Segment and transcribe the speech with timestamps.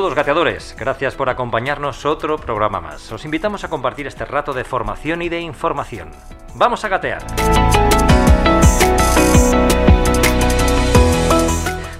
[0.00, 3.12] Saludos gateadores, gracias por acompañarnos otro programa más.
[3.12, 6.10] Os invitamos a compartir este rato de formación y de información.
[6.54, 7.22] Vamos a gatear.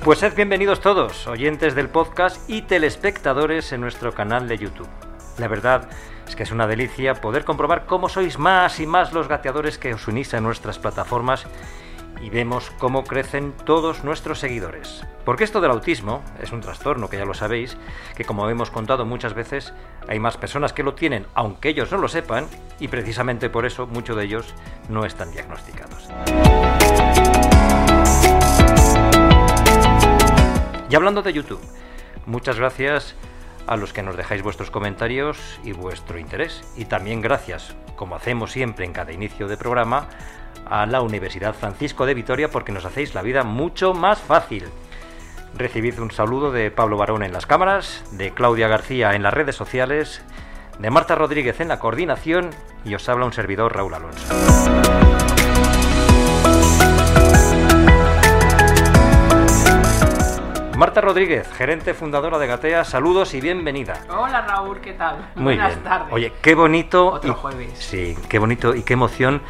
[0.02, 4.88] Pues sed bienvenidos todos, oyentes del podcast y telespectadores en nuestro canal de YouTube.
[5.36, 5.90] La verdad
[6.26, 9.92] es que es una delicia poder comprobar cómo sois más y más los gateadores que
[9.92, 11.46] os unís a nuestras plataformas
[12.20, 15.04] y vemos cómo crecen todos nuestros seguidores.
[15.24, 17.76] Porque esto del autismo es un trastorno que ya lo sabéis,
[18.16, 19.72] que como hemos contado muchas veces,
[20.08, 22.46] hay más personas que lo tienen, aunque ellos no lo sepan,
[22.78, 24.54] y precisamente por eso muchos de ellos
[24.88, 26.08] no están diagnosticados.
[30.88, 31.60] Y hablando de YouTube,
[32.26, 33.14] muchas gracias
[33.66, 36.62] a los que nos dejáis vuestros comentarios y vuestro interés.
[36.76, 40.08] Y también gracias, como hacemos siempre en cada inicio de programa,
[40.66, 44.64] a la Universidad Francisco de Vitoria porque nos hacéis la vida mucho más fácil.
[45.56, 49.56] Recibid un saludo de Pablo Barón en las cámaras, de Claudia García en las redes
[49.56, 50.22] sociales,
[50.78, 52.50] de Marta Rodríguez en la coordinación
[52.84, 54.34] y os habla un servidor Raúl Alonso.
[60.76, 64.00] Marta Rodríguez, gerente fundadora de Gatea, saludos y bienvenida.
[64.08, 65.16] Hola Raúl, ¿qué tal?
[65.34, 65.84] Muy Buenas bien.
[65.84, 66.08] tardes.
[66.12, 67.08] Oye, qué bonito.
[67.08, 67.78] Otro y- jueves.
[67.78, 69.42] Sí, qué bonito y qué emoción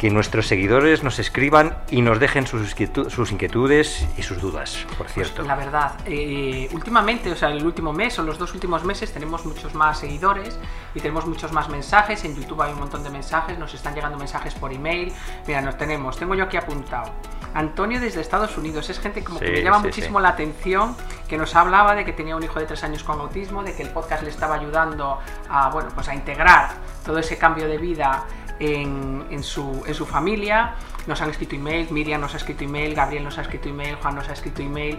[0.00, 4.86] que nuestros seguidores nos escriban y nos dejen sus, inquietu- sus inquietudes y sus dudas,
[4.96, 5.42] por cierto.
[5.42, 9.44] La verdad, eh, últimamente, o sea, el último mes o los dos últimos meses tenemos
[9.44, 10.58] muchos más seguidores
[10.94, 12.24] y tenemos muchos más mensajes.
[12.24, 15.12] En YouTube hay un montón de mensajes, nos están llegando mensajes por email.
[15.46, 17.12] Mira, nos tenemos, tengo yo aquí apuntado.
[17.52, 20.22] Antonio desde Estados Unidos, es gente como que me llama sí, muchísimo sí.
[20.22, 20.96] la atención,
[21.28, 23.82] que nos hablaba de que tenía un hijo de tres años con autismo, de que
[23.82, 25.18] el podcast le estaba ayudando
[25.50, 26.70] a, bueno, pues a integrar
[27.04, 28.24] todo ese cambio de vida
[28.60, 30.74] en, en su, en su familia.
[31.06, 34.14] Nos han escrito email, Miriam nos ha escrito email, Gabriel nos ha escrito email, Juan
[34.14, 34.98] nos ha escrito email,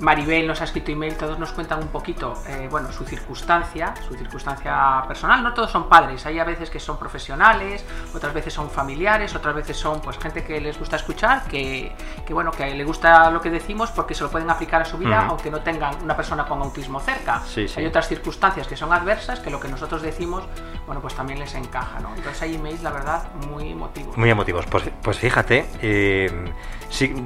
[0.00, 4.14] Maribel nos ha escrito email, todos nos cuentan un poquito, eh, bueno, su circunstancia, su
[4.14, 5.42] circunstancia personal.
[5.42, 7.84] No todos son padres, hay a veces que son profesionales,
[8.14, 11.92] otras veces son familiares, otras veces son pues gente que les gusta escuchar, que,
[12.26, 14.96] que bueno, que le gusta lo que decimos porque se lo pueden aplicar a su
[14.96, 15.30] vida, Ujú.
[15.32, 17.42] aunque no tengan una persona con autismo cerca.
[17.46, 17.80] Sí, sí.
[17.80, 20.44] Hay otras circunstancias que son adversas que lo que nosotros decimos,
[20.86, 22.14] bueno, pues también les encaja, ¿no?
[22.16, 24.16] Entonces hay emails, la verdad, muy emotivos.
[24.16, 24.64] Muy emotivos.
[24.66, 26.28] Pues, pues fíjate, eh,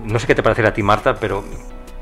[0.04, 1.42] no sé qué te parecerá a ti, Marta, pero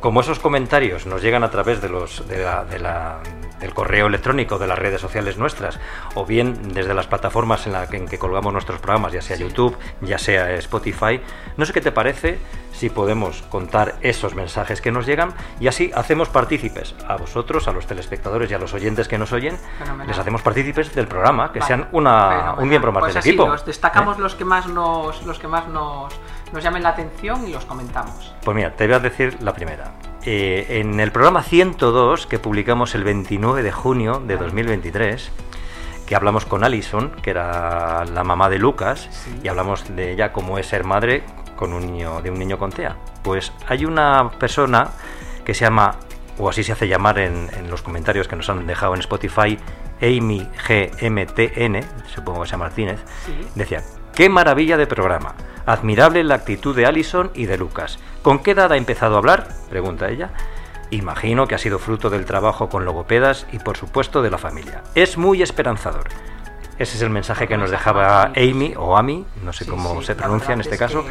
[0.01, 3.21] como esos comentarios nos llegan a través de los, de la-
[3.63, 5.81] del correo electrónico, de las redes sociales nuestras,
[6.15, 9.43] o bien desde las plataformas en las que, colgamos nuestros programas, ya sea Sí.
[9.45, 11.21] YouTube, ya sea Spotify,
[11.57, 12.39] no sé qué te parece
[12.73, 17.73] si podemos contar esos mensajes que nos llegan y así hacemos partícipes a vosotros, a
[17.73, 20.09] los telespectadores y a los oyentes que nos oyen, Fenomenal.
[20.09, 22.55] les hacemos partícipes del programa, que Vale, sean una, fenomenal.
[22.59, 23.47] un miembro más Pues del así, equipo.
[23.47, 24.21] Los destacamos ¿eh?
[24.21, 26.13] los que más nos, los que más nos,
[26.53, 28.35] nos llamen la atención y los comentamos.
[28.45, 29.93] Pues mira, te voy a decir la primera.
[30.25, 35.31] Eh, en el programa 102 que publicamos el 29 de junio de 2023,
[36.07, 39.41] que hablamos con Alison, que era la mamá de Lucas, Sí.
[39.43, 41.25] y hablamos de ella como es ser madre
[41.57, 42.97] con un niño, de un niño con TEA.
[43.23, 44.91] Pues hay una persona
[45.45, 45.97] que se llama,
[46.39, 49.59] o así se hace llamar en, en los comentarios que nos han dejado en Spotify,
[50.01, 51.81] Amy GMTN,
[52.15, 53.35] supongo que sea Martínez, Sí.
[53.57, 53.83] Decía,
[54.15, 55.35] qué maravilla de programa.
[55.67, 57.99] Admirable la actitud de Allison y de Lucas.
[58.23, 59.49] ¿Con qué edad ha empezado a hablar?
[59.69, 60.31] Pregunta ella.
[60.91, 64.83] Imagino que ha sido fruto del trabajo con logopedas y por supuesto de la familia.
[64.95, 66.09] Es muy esperanzador.
[66.79, 70.07] Ese es el mensaje que nos dejaba Amy o Amy, no sé Sí, cómo sí,
[70.07, 71.05] se pronuncia en este es caso,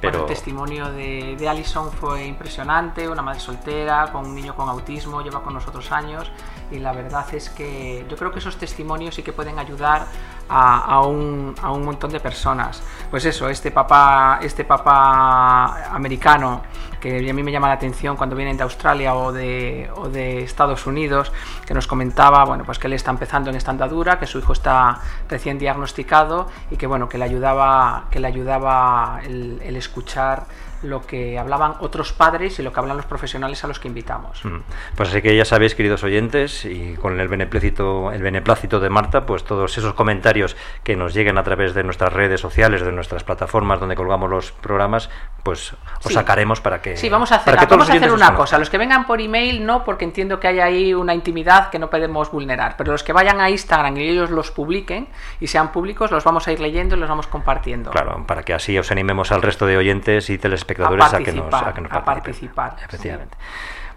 [0.00, 4.68] pero el testimonio de, de Alison fue impresionante, una madre soltera, con un niño con
[4.68, 6.30] autismo, lleva con nosotros años
[6.70, 10.06] y la verdad es que yo creo que esos testimonios sí que pueden ayudar
[10.48, 12.82] a, a un, a un montón de personas.
[13.10, 16.62] Pues eso, este papá, este papá americano
[17.04, 20.42] que a mí me llama la atención cuando vienen de Australia o de, o de
[20.42, 21.32] Estados Unidos,
[21.66, 24.54] que nos comentaba, bueno, pues que él está empezando en esta andadura, que su hijo
[24.54, 30.46] está recién diagnosticado y que bueno, que le ayudaba, que le ayudaba el, el escuchar
[30.84, 34.44] lo que hablaban otros padres y lo que hablan los profesionales a los que invitamos.
[34.44, 34.58] Mm.
[34.94, 39.26] Pues así que ya sabéis, queridos oyentes, y con el beneplácito, el beneplácito de Marta,
[39.26, 43.24] pues todos esos comentarios que nos lleguen a través de nuestras redes sociales, de nuestras
[43.24, 45.10] plataformas donde colgamos los programas,
[45.42, 46.96] pues os sacaremos para que.
[46.96, 48.58] Sí, vamos a hacer, vamos a hacer una cosa.
[48.58, 51.90] Los que vengan por email, no, porque entiendo que hay ahí una intimidad que no
[51.90, 52.76] podemos vulnerar.
[52.76, 55.08] Pero los que vayan a Instagram y ellos los publiquen
[55.40, 57.90] y sean públicos, los vamos a ir leyendo y los vamos compartiendo.
[57.90, 61.54] Claro, para que así os animemos al resto de oyentes y telespectadores a, que nos,
[61.54, 62.76] a que a participar.
[62.84, 63.36] Efectivamente.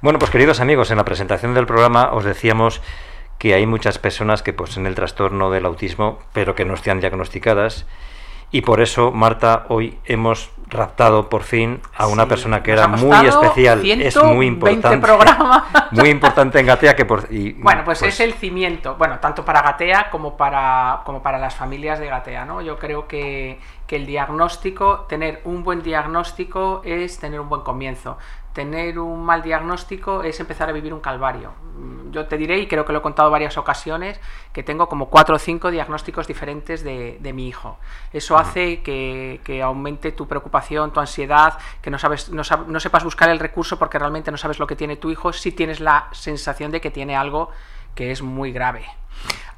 [0.02, 2.82] Bueno, pues queridos amigos, en la presentación del programa os decíamos
[3.38, 7.86] que hay muchas personas que poseen el trastorno del autismo, pero que no están diagnosticadas.
[8.50, 13.26] Y por eso, Marta, hoy hemos raptado por fin a una persona que era muy
[13.26, 15.08] especial, es muy importante,
[15.92, 19.62] muy importante en Gatea que por bueno pues, es pues el cimiento, bueno tanto para
[19.62, 22.62] Gatea como para como para las familias de Gatea, ¿no?
[22.62, 28.18] Yo creo que, que el diagnóstico, tener un buen diagnóstico es tener un buen comienzo
[28.58, 31.54] tener un mal diagnóstico es empezar a vivir un calvario.
[31.78, 34.20] Mm, yo te diré, y creo que lo he contado varias ocasiones,
[34.52, 37.78] que tengo como cuatro o cinco diagnósticos diferentes de, mi hijo.
[38.12, 43.30] Eso hace que, aumente tu preocupación, tu ansiedad, que no, sabes, no, no, sepas buscar
[43.30, 46.72] el recurso porque realmente no sabes lo que tiene tu hijo, si tienes la sensación
[46.72, 47.52] de que tiene algo
[47.94, 48.86] que es muy grave.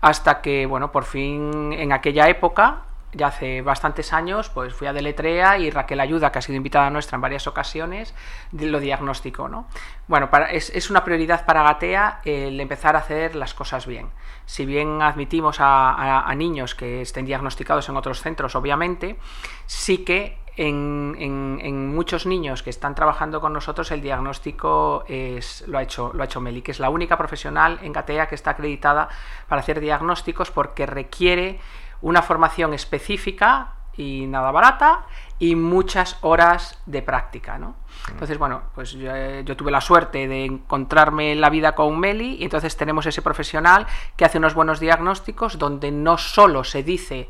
[0.01, 2.83] Hasta que, bueno, por fin en aquella época
[3.13, 6.89] ya hace bastantes años, pues fui a Deletrea y Raquel Ayuda, que ha sido invitada
[6.89, 8.13] nuestra en varias ocasiones,
[8.51, 9.67] lo diagnosticó, ¿no?
[10.07, 14.09] Bueno, para, es, una prioridad para Gatea el empezar a hacer las cosas bien.
[14.45, 19.17] Si bien admitimos a, niños que estén diagnosticados en otros centros, obviamente,
[19.65, 25.83] sí que en, muchos niños que están trabajando con nosotros el diagnóstico es, lo, ha
[25.83, 29.09] hecho, lo ha hecho Meli, que es la única profesional en Gatea que está acreditada
[29.47, 31.59] para hacer diagnósticos porque requiere
[32.01, 35.05] una formación específica y nada barata
[35.39, 37.75] y muchas horas de práctica, ¿no?
[38.09, 39.11] Entonces, bueno, pues yo,
[39.41, 43.21] yo, tuve la suerte de encontrarme en la vida con Meli y entonces tenemos ese
[43.21, 47.27] profesional que hace unos buenos diagnósticos donde no solo se dice,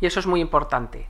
[0.00, 1.08] y eso es muy importante,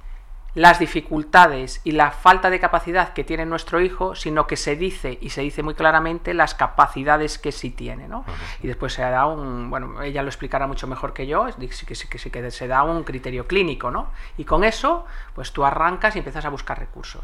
[0.54, 5.18] las dificultades y la falta de capacidad que tiene nuestro hijo, sino que se dice
[5.20, 8.24] y se dice muy claramente las capacidades que sí tiene, ¿no?
[8.62, 11.94] Y después se da un, bueno, ella lo explicará mucho mejor que yo, sí que,
[11.94, 14.10] sí que, que se da un criterio clínico, ¿no?
[14.36, 17.22] Y con eso, pues tú arrancas y empiezas a buscar recursos.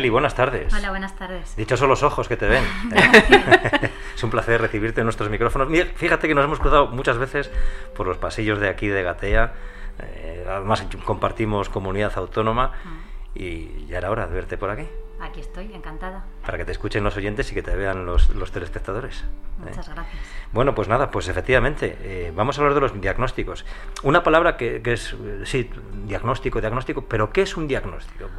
[0.00, 0.72] Meli, buenas tardes.
[0.72, 1.54] Hola, buenas tardes.
[1.56, 2.64] Dichos son los ojos que te ven.
[2.94, 3.90] ¿eh?
[4.14, 5.68] es un placer recibirte en nuestros micrófonos.
[5.94, 7.50] fíjate que nos hemos cruzado muchas veces
[7.94, 9.52] por los pasillos de aquí de Gatea.
[9.98, 13.38] Eh, además compartimos comunidad autónoma mm.
[13.38, 14.88] y ya era hora de verte por aquí.
[15.20, 16.24] Aquí estoy, encantada.
[16.46, 19.20] Para que te escuchen los oyentes y que te vean los, telespectadores.
[19.20, 19.24] ¿eh?
[19.58, 20.22] Muchas gracias.
[20.50, 23.66] Bueno, pues nada, pues efectivamente, vamos a hablar de los diagnósticos.
[24.02, 25.14] Una palabra que, que, es,
[25.44, 25.68] sí,
[26.06, 28.30] diagnóstico, diagnóstico, pero ¿qué es un diagnóstico?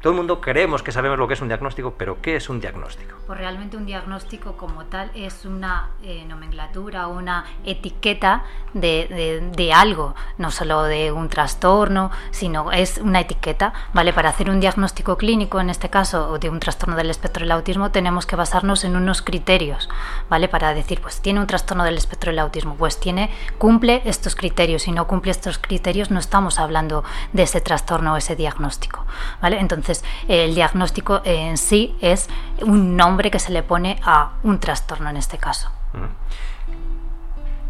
[0.00, 2.60] Todo el mundo creemos que sabemos lo que es un diagnóstico, pero ¿qué es un
[2.60, 3.16] diagnóstico?
[3.26, 10.52] Pues realmente un diagnóstico como tal es una eh, nomenclatura, una etiqueta de, algo, no
[10.52, 14.12] solo de un trastorno, sino es una etiqueta, ¿vale?
[14.12, 17.90] Para hacer un diagnóstico clínico, en este caso, de un trastorno del espectro del autismo,
[17.90, 19.88] tenemos que basarnos en unos criterios,
[20.30, 20.48] ¿vale?
[20.48, 24.82] Para decir, pues tiene un trastorno del espectro del autismo, pues tiene, cumple estos criterios,
[24.82, 27.02] si no cumple estos criterios no estamos hablando
[27.32, 29.04] de ese trastorno o ese diagnóstico,
[29.42, 29.58] ¿vale?
[29.58, 32.28] Entonces, entonces, el diagnóstico en sí es
[32.60, 35.70] un nombre que se le pone a un trastorno en este caso.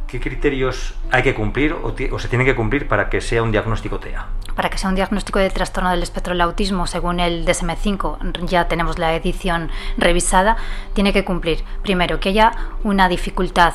[0.09, 4.01] ¿Qué criterios hay que cumplir o, se tiene que cumplir para que sea un diagnóstico
[4.01, 4.27] TEA?
[4.57, 8.67] Para que sea un diagnóstico de trastorno del espectro del autismo, según el DSM-5, ya
[8.67, 10.57] tenemos la edición revisada,
[10.95, 13.75] tiene que cumplir, primero, que haya una dificultad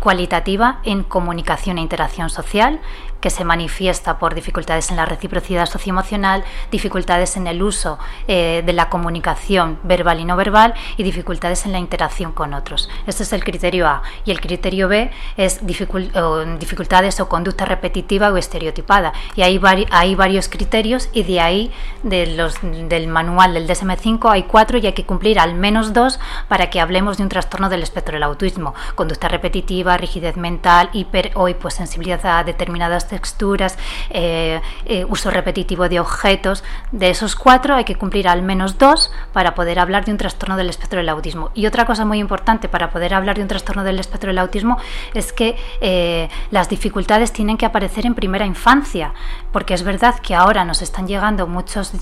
[0.00, 2.80] cualitativa en comunicación e interacción social,
[3.22, 7.98] que se manifiesta por dificultades en la reciprocidad socioemocional, dificultades en el uso
[8.28, 12.90] eh, de la comunicación verbal y no verbal y dificultades en la interacción con otros.
[13.06, 14.02] Este es el criterio A.
[14.24, 19.12] Y el criterio B es dificultades o conducta repetitiva o estereotipada.
[19.36, 19.60] Y hay,
[19.90, 21.70] hay varios criterios y de ahí
[22.02, 26.18] de los, del manual del DSM-5 hay cuatro y hay que cumplir al menos dos
[26.48, 28.74] para que hablemos de un trastorno del espectro del autismo.
[28.96, 33.76] Conducta repetitiva, rigidez mental, hiper o hiposensibilidad a determinadas texturas,
[34.08, 36.64] eh, eh, uso repetitivo de objetos.
[36.92, 40.56] De esos cuatro hay que cumplir al menos dos para poder hablar de un trastorno
[40.56, 41.50] del espectro del autismo.
[41.52, 44.78] Y otra cosa muy importante para poder hablar de un trastorno del espectro del autismo
[45.12, 49.12] es que eh, las dificultades tienen que aparecer en primera infancia,
[49.52, 51.92] porque es verdad que ahora nos están llegando muchos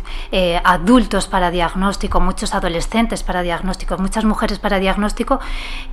[0.65, 5.41] adultos para diagnóstico, muchos adolescentes para diagnóstico, muchas mujeres para diagnóstico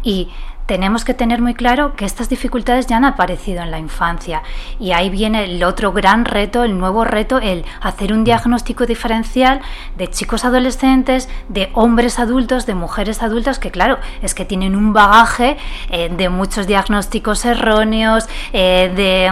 [0.04, 0.30] y
[0.68, 4.44] tenemos que tener muy claro que estas dificultades ya han aparecido en la infancia
[4.80, 9.62] y ahí viene el otro gran reto, el nuevo reto, el hacer un diagnóstico diferencial
[9.98, 14.94] de chicos adolescentes, de hombres adultos, de mujeres adultas, que claro, es que tienen un
[14.94, 15.58] bagaje
[15.90, 19.32] eh, de muchos diagnósticos erróneos, eh, de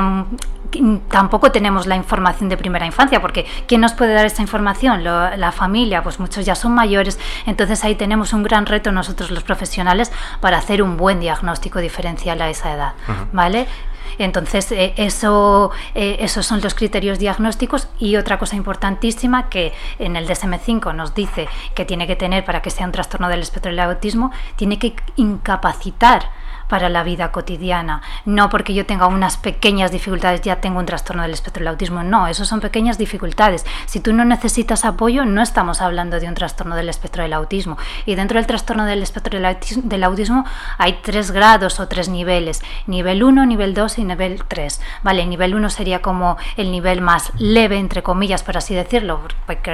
[1.09, 5.03] tampoco tenemos la información de primera infancia, porque ¿quién nos puede dar esta información?
[5.03, 9.43] la familia, pues muchos ya son mayores, entonces ahí tenemos un gran reto nosotros los
[9.43, 10.11] profesionales
[10.41, 12.93] para hacer un buen diagnóstico diferencial a esa edad,
[13.33, 13.67] ¿vale?
[14.17, 20.15] Entonces, eh, eso, eh, esos son los criterios diagnósticos y otra cosa importantísima que en
[20.15, 23.71] el DSM5 nos dice que tiene que tener para que sea un trastorno del espectro
[23.71, 26.29] del autismo, tiene que incapacitar
[26.67, 28.01] para la vida cotidiana.
[28.25, 32.03] No porque yo tenga unas pequeñas dificultades ya tengo un trastorno del espectro del autismo.
[32.03, 33.65] No, eso son pequeñas dificultades.
[33.85, 37.77] Si tú no necesitas apoyo, no estamos hablando de un trastorno del espectro del autismo.
[38.05, 40.45] Y dentro del trastorno del espectro del autismo,
[40.77, 42.61] hay tres grados o tres niveles.
[42.87, 44.81] Nivel 1, nivel 2 y nivel 3.
[45.03, 49.21] Vale, nivel 1 sería como el nivel más leve, entre comillas, por así decirlo,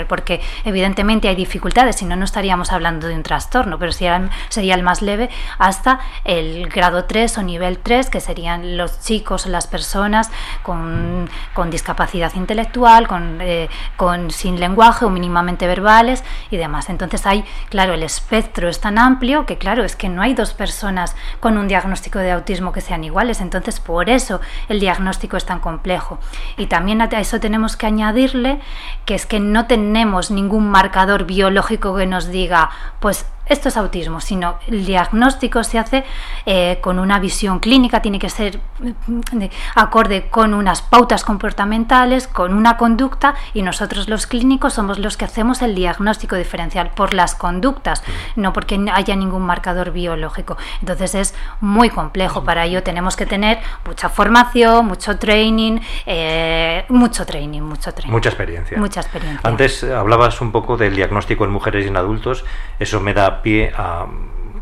[0.07, 4.75] porque, evidentemente hay dificultades, si no, no estaríamos hablando de un trastorno, pero sería, sería
[4.75, 9.68] el más leve hasta el grado 3 o nivel 3, que serían los chicos las
[9.68, 10.32] personas
[10.64, 11.30] con,
[11.70, 16.90] discapacidad intelectual, con, eh, con, sin lenguaje o mínimamente verbales y demás.
[16.90, 20.54] Entonces hay, claro, el espectro es tan amplio que, claro, es que no hay dos
[20.54, 23.42] personas con un diagnóstico de autismo que sean iguales.
[23.42, 26.20] Entonces, por eso el diagnóstico es tan complejo.
[26.58, 28.60] Y también a eso tenemos que añadirle
[29.06, 32.70] que es que no tenemos ningún marcador biológico que nos diga,
[33.00, 36.03] pues esto es autismo, sino el diagnóstico se hace
[36.46, 39.43] eh, con una visión clínica, tiene que ser mm,
[39.75, 45.25] acorde con unas pautas comportamentales, con una conducta y nosotros los clínicos somos los que
[45.25, 48.03] hacemos el diagnóstico diferencial por las conductas,
[48.36, 50.58] no porque haya ningún marcador biológico.
[50.79, 57.25] Entonces es muy complejo, para ello tenemos que tener mucha formación, mucho training, eh, mucho
[57.25, 58.13] training, mucho training.
[58.13, 58.77] Mucha experiencia.
[58.77, 59.41] Mucha experiencia.
[59.43, 62.46] Antes hablabas un poco del diagnóstico en mujeres y en adultos,
[62.79, 64.05] eso me da pie a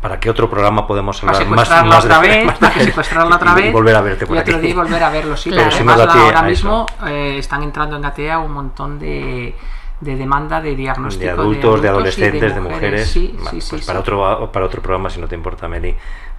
[0.00, 3.96] para qué otro programa podemos hablar más, más otra vez, secuestrarla otra vez y volver
[3.96, 4.72] a verte por aquí.
[4.72, 5.50] Volver a verlo, sí.
[5.54, 9.54] Pero además ahora mismo eh, están entrando en Gatea un montón de,
[10.00, 13.10] de demanda de diagnóstico de adultos, de, adolescentes, de, mujeres.
[13.10, 15.94] Sí, sí, pues para otro para otro programa, si no te importa, Meli,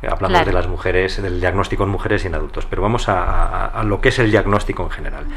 [0.10, 2.66] hablamos de las mujeres, del diagnóstico en mujeres y en adultos.
[2.66, 5.28] Pero vamos a, a lo que es el diagnóstico en general.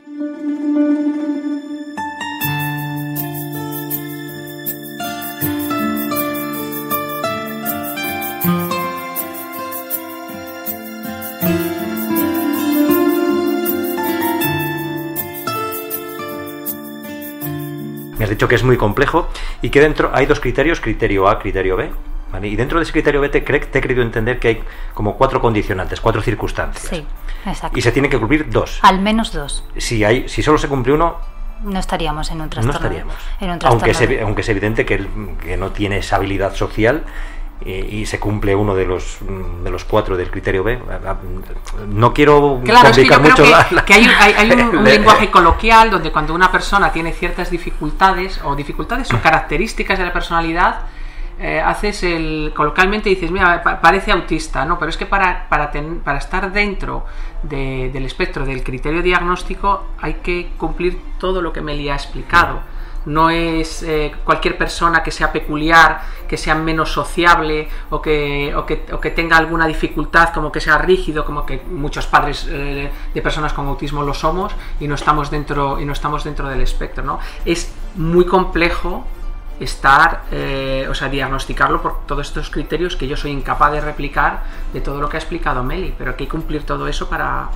[18.35, 19.29] Dicho que es muy complejo
[19.62, 21.91] y que dentro hay dos criterios, criterio A, criterio B.
[22.43, 24.62] Y dentro de ese criterio B te, te, he querido entender que hay
[24.93, 26.88] como cuatro condicionantes, cuatro circunstancias.
[26.88, 27.07] Sí,
[27.47, 27.79] exacto.
[27.79, 28.81] Y se tiene que cumplir dos.
[28.83, 29.62] Al menos dos.
[29.76, 31.17] Si, hay, si solo se cumple uno,
[31.62, 32.81] no estaríamos en un trastorno.
[32.81, 33.64] No estaríamos.
[33.64, 35.07] aunque, es, aunque es evidente que,
[35.43, 37.05] que, no tiene esa habilidad social
[37.64, 39.18] y, se cumple uno de los
[39.62, 40.78] de los cuatro del criterio B.
[41.88, 43.42] No quiero complicar mucho.
[43.87, 49.21] Que, hay, un, lenguaje coloquial donde cuando una persona tiene ciertas dificultades o dificultades o
[49.21, 50.80] características de la personalidad,
[51.38, 54.78] eh, haces el coloquialmente dices, mira, parece autista, ¿no?
[54.78, 55.73] Pero es que para, para,
[56.04, 57.06] para estar dentro
[57.42, 62.74] del espectro del criterio diagnóstico hay que cumplir todo lo que Meli ha explicado
[63.06, 68.64] no es eh, cualquier persona que sea peculiar, que sea menos sociable o que, o
[68.64, 72.90] que, o que, tenga alguna dificultad, como que sea rígido, como que muchos padres eh,
[73.12, 76.61] de personas con autismo lo somos y no estamos dentro, y no estamos dentro del
[76.61, 77.04] espectro.
[77.04, 77.18] ¿no?
[77.44, 79.06] Es muy complejo
[79.61, 84.42] estar, eh, o sea, diagnosticarlo por todos estos criterios que yo soy incapaz de replicar
[84.73, 87.49] de todo lo que ha explicado Meli, pero hay que cumplir todo eso para,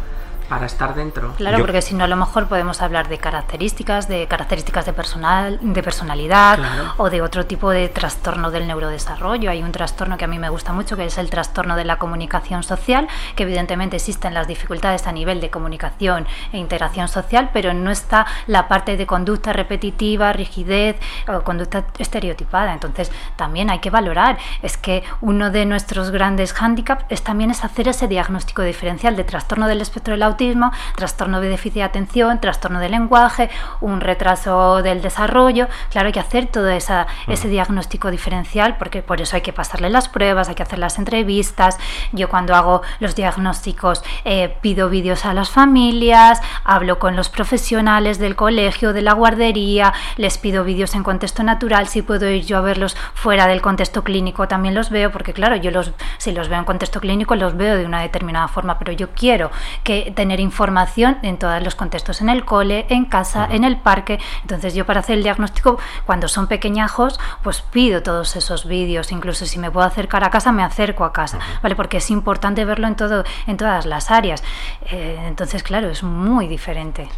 [0.49, 1.35] para estar dentro.
[1.37, 5.59] Claro, porque si no a lo mejor podemos hablar de características, de características de personal,
[5.61, 6.59] de personalidad
[6.97, 9.51] o de otro tipo de trastorno del neurodesarrollo.
[9.51, 11.99] Hay un trastorno que a mí me gusta mucho que es el trastorno de la
[11.99, 17.75] comunicación social, que evidentemente existen las dificultades a nivel de comunicación e integración social, pero
[17.75, 20.97] no está la parte de conducta repetitiva, rigidez
[21.29, 22.73] o conducta estereotipada.
[22.73, 27.65] Entonces, también hay que valorar es que uno de nuestros grandes hándicaps es también es
[27.65, 31.83] hacer ese diagnóstico diferencial de trastorno del espectro del autismo autismo, trastorno de déficit de
[31.83, 35.67] atención, trastorno de lenguaje, un retraso del desarrollo.
[35.91, 37.33] Claro, hay que hacer todo esa, mm.
[37.33, 40.99] ese diagnóstico diferencial porque por eso hay que pasarle las pruebas, hay que hacer las
[40.99, 41.77] entrevistas.
[42.13, 48.19] Yo cuando hago los diagnósticos eh, pido vídeos a las familias, hablo con los profesionales
[48.19, 52.59] del colegio, de la guardería, les pido vídeos en contexto natural, si puedo ir yo
[52.59, 56.49] a verlos fuera del contexto clínico también los veo, porque claro, yo los, si los
[56.49, 59.51] veo en contexto clínico los veo de una determinada forma, pero yo quiero
[59.83, 64.19] que tener información en todos los contextos, en el cole, en casa, en el parque.
[64.43, 69.47] Entonces yo para hacer el diagnóstico, cuando son pequeñajos, pues pido todos esos vídeos, incluso
[69.47, 71.75] si me puedo acercar a casa, me acerco a casa, ¿vale?
[71.77, 74.45] Porque es importante verlo en, todo, en todas las áreas.
[74.91, 77.09] Eh, entonces, claro, es muy diferente.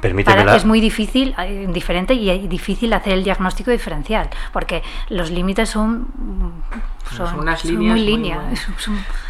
[0.00, 5.68] Permíteme Es muy difícil, eh, diferente y difícil hacer el diagnóstico diferencial, porque los límites
[5.68, 6.08] son,
[7.14, 8.66] son, unas líneas muy líneas.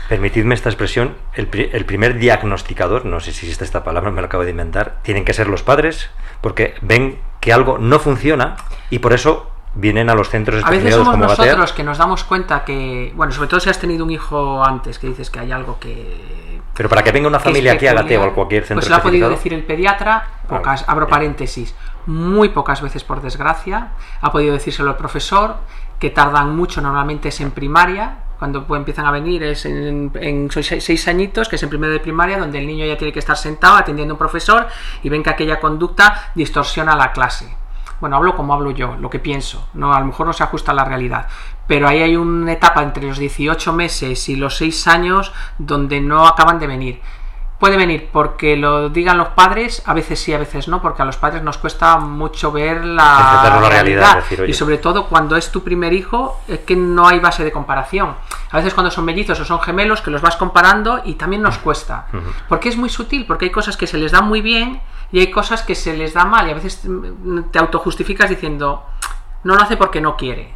[0.09, 4.27] Permitidme esta expresión, el, el, primer diagnosticador, no sé si existe esta palabra, me lo
[4.27, 8.57] acabo de inventar, tienen que ser los padres, porque ven que algo no funciona
[8.91, 12.65] y por eso vienen a los centros A veces somos nosotros que nos damos cuenta
[12.65, 15.79] que, bueno, sobre todo si has tenido un hijo antes, que dices que hay algo
[15.79, 16.61] que...
[16.75, 18.97] Pero para que venga una familia aquí a Gateo o a cualquier centro Pues lo
[18.97, 21.75] ha podido decir el pediatra, pocas, abro paréntesis,
[22.07, 25.57] muy pocas veces por desgracia, ha podido decírselo el profesor,
[25.99, 31.09] que tardan mucho, normalmente es en primaria, cuando empiezan a venir es en, en seis,
[31.09, 33.77] añitos, que es en primero de primaria, donde el niño ya tiene que estar sentado
[33.77, 34.67] atendiendo a un profesor
[35.03, 37.57] y ven que aquella conducta distorsiona la clase
[38.01, 40.73] bueno, hablo como hablo yo, lo que pienso, no, a lo mejor no se ajusta
[40.73, 41.29] a la realidad,
[41.67, 46.27] pero ahí hay una etapa entre los 18 meses y los 6 años donde no
[46.27, 47.01] acaban de venir.
[47.59, 51.07] Puede venir porque lo digan los padres, a veces sí, a veces no, porque a
[51.07, 54.23] los padres nos cuesta mucho ver la, realidad.
[54.47, 58.15] y sobre todo cuando es tu primer hijo, es que no hay base de comparación.
[58.51, 61.57] A veces cuando son mellizos o son gemelos, que los vas comparando y también nos
[61.57, 62.07] cuesta.
[62.49, 65.31] Porque es muy sutil, porque hay cosas que se les dan muy bien y hay
[65.31, 66.83] cosas que se les da mal y a veces
[67.51, 68.85] te autojustificas diciendo,
[69.45, 70.56] no lo hace porque no quiere.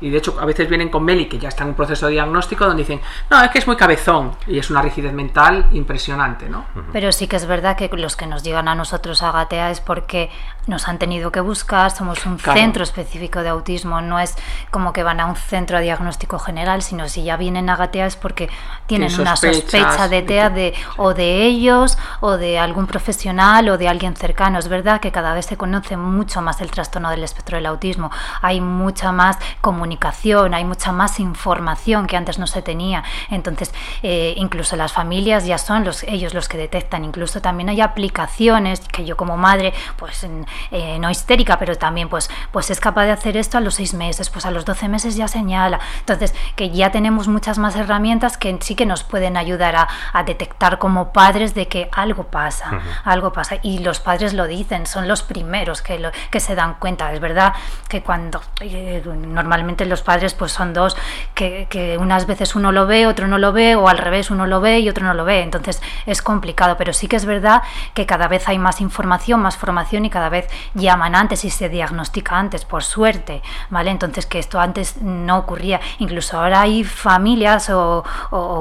[0.00, 2.12] Y de hecho, a veces vienen con Meli, que ya está en un proceso de
[2.12, 3.00] diagnóstico, donde dicen,
[3.30, 4.32] no, es que es muy cabezón.
[4.46, 6.66] Y es una rigidez mental impresionante, ¿no?
[6.92, 9.80] Pero sí que es verdad que los que nos llegan a nosotros a Gatea es
[9.80, 10.30] porque
[10.66, 14.36] nos han tenido que buscar, somos un centro específico de autismo, no es
[14.70, 18.06] como que van a un centro de diagnóstico general, sino si ya vienen a Gatea
[18.06, 18.50] es porque
[18.86, 23.88] tienen una sospecha de TEA de, o de ellos, o de algún profesional, o de
[23.88, 24.58] alguien cercano.
[24.58, 28.10] Es verdad que cada vez se conoce mucho más el trastorno del espectro del autismo,
[28.42, 33.04] hay mucha más comunicación comunicación, hay mucha más información que antes no se tenía.
[33.30, 37.04] Entonces, eh, incluso las familias ya son los, ellos los que detectan.
[37.04, 40.26] Incluso también hay aplicaciones que yo como madre, pues
[40.70, 43.94] eh, no histérica, pero también pues, pues es capaz de hacer esto a los seis
[43.94, 45.80] meses, pues a los doce meses ya señala.
[46.00, 49.88] Entonces, que ya tenemos muchas más herramientas que sí que nos pueden ayudar a,
[50.26, 53.56] detectar como padres de que algo pasa, algo pasa.
[53.62, 57.10] Y los padres lo dicen, son los primeros que, lo, que se dan cuenta.
[57.12, 57.54] Es verdad
[57.88, 60.96] que cuando eh, normalmente los padres pues son dos
[61.34, 64.60] que, unas veces uno lo ve, otro no lo ve, o al revés uno lo
[64.60, 65.42] ve y otro no lo ve.
[65.42, 67.62] Entonces es complicado, pero sí que es verdad
[67.94, 71.68] que cada vez hay más información, más formación y cada vez llaman antes y se
[71.68, 73.90] diagnostica antes, por suerte, ¿vale?
[73.90, 75.80] Entonces que esto antes no ocurría.
[75.98, 78.04] Incluso ahora hay familias o,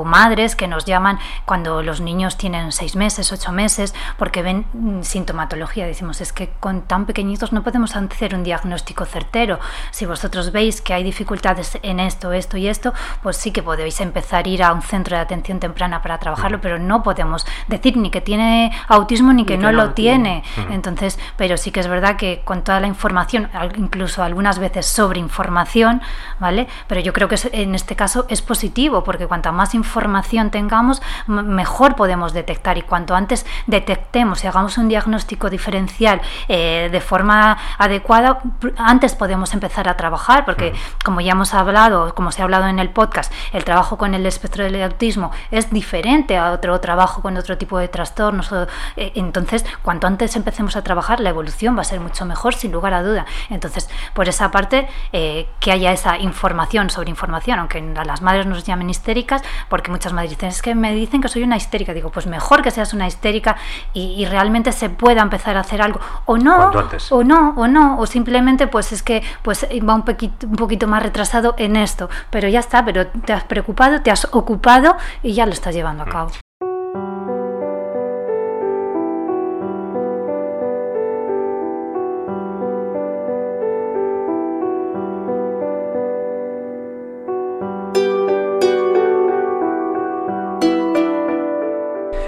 [0.06, 5.02] madres que nos llaman cuando los niños tienen seis meses, ocho meses, porque ven mm,
[5.02, 5.86] sintomatología.
[5.86, 9.60] Decimos, es que con tan pequeñitos no podemos hacer un diagnóstico certero.
[9.92, 12.94] Si vosotros veis que hay dificultades en esto, esto y esto,
[13.24, 16.62] pues sí que podéis empezar a ir a un centro de atención temprana para trabajarlo,
[16.62, 20.44] pero no podemos decir ni que tiene autismo ni que, no, lo tiene.
[20.70, 25.20] Entonces, pero sí que es verdad que con toda la información, incluso algunas veces sobre
[25.20, 26.02] información,
[26.40, 26.68] ¿vale?
[26.88, 31.96] Pero yo creo que en este caso es positivo, porque cuanta más información tengamos, mejor
[31.96, 32.78] podemos detectar.
[32.78, 38.42] Y cuanto antes detectemos y hagamos un diagnóstico diferencial eh, de forma adecuada,
[38.78, 42.80] antes podemos empezar a trabajar, porque como ya hemos hablado, como se ha hablado en
[42.80, 47.38] el podcast, el trabajo con el espectro del autismo es diferente a otro trabajo con
[47.38, 48.52] otro tipo de trastornos.
[48.96, 52.72] Eh, entonces, cuanto antes empecemos a trabajar, la evolución va a ser mucho mejor, sin
[52.72, 53.26] lugar a duda.
[53.50, 58.46] Entonces, por esa parte, eh, que haya esa información sobre información, aunque a las madres
[58.46, 61.94] nos llamen histéricas, porque muchas madres dicen, es que me dicen que soy una histérica.
[61.94, 63.58] Digo, pues mejor que seas una histérica
[63.94, 66.00] y, realmente se pueda empezar a hacer algo.
[66.26, 66.72] O no,
[67.12, 70.87] o no, o no, o simplemente pues es que pues va un poquito, un poquito
[70.88, 75.34] más retrasado en esto, pero ya está, pero te has preocupado, te has ocupado y
[75.34, 76.10] ya lo estás llevando a mm.
[76.10, 76.32] cabo.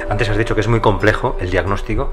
[0.10, 2.12] Antes has dicho que es muy complejo el diagnóstico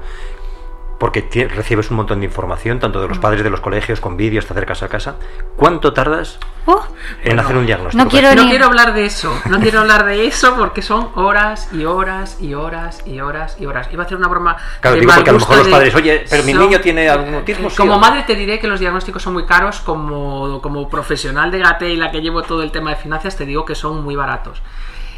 [0.99, 3.21] porque recibes un montón de información, tanto de los mm.
[3.21, 5.15] padres de los colegios, con vídeos, te acercas a casa.
[5.55, 6.79] ¿Cuánto tardas uh.
[7.23, 8.03] en hacer un diagnóstico?
[8.03, 11.69] No quiero, no quiero hablar de eso, no quiero hablar de eso porque son horas
[11.71, 13.89] y horas y horas y horas y horas.
[13.91, 14.57] Iba a hacer una broma.
[14.81, 17.69] Claro, digo porque a lo mejor los padres, oye, pero mi niño tiene algún autismo.
[17.75, 21.89] Como madre te diré que los diagnósticos son muy caros, como, como profesional de GATE
[21.89, 24.61] y la que llevo todo el tema de finanzas, te digo que son muy baratos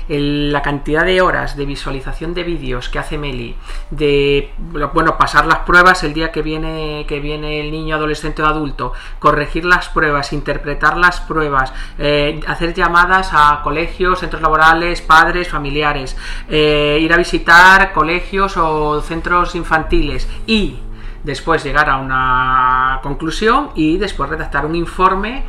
[0.10, 3.56] la cantidad de horas de visualización de vídeos que hace Meli,
[3.92, 8.48] de bueno, pasar las pruebas el día que viene, que viene el niño, adolescente o
[8.48, 15.48] adulto, corregir las pruebas, interpretar las pruebas, eh, hacer llamadas a colegios, centros laborales, padres,
[15.48, 16.18] familiares,
[16.50, 20.80] eh, ir a visitar colegios o centros infantiles y
[21.24, 25.44] después llegar a una conclusión y después redactar un informe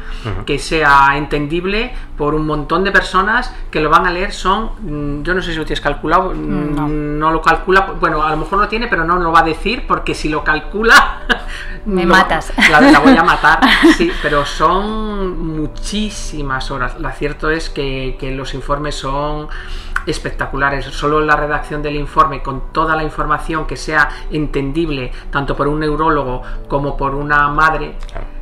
[0.46, 5.22] que sea entendible por un montón de personas que lo van a leer son, mm,
[5.22, 8.58] yo no sé si lo tienes calculado, mm, no, lo calcula, bueno, a lo mejor
[8.58, 11.22] lo tiene, pero no lo va a decir porque si lo calcula...
[11.86, 12.52] Me matas.
[12.70, 13.60] La, voy a matar,
[13.96, 17.00] sí, pero son muchísimas horas.
[17.00, 19.48] Lo cierto es que, que los informes son
[20.06, 20.84] espectaculares.
[20.86, 25.80] Solo la redacción del informe con toda la información que sea entendible tanto por un
[25.80, 27.96] neurólogo como por una madre.